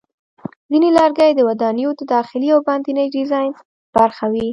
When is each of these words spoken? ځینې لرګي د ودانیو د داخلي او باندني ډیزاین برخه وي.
ځینې 0.69 0.89
لرګي 0.97 1.31
د 1.35 1.39
ودانیو 1.49 1.91
د 1.99 2.01
داخلي 2.15 2.49
او 2.55 2.59
باندني 2.67 3.05
ډیزاین 3.15 3.49
برخه 3.97 4.25
وي. 4.33 4.47